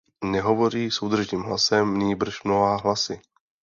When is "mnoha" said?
2.43-2.75